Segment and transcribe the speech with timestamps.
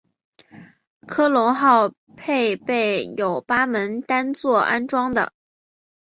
[1.05, 5.31] 科隆号配备有八门单座安装的。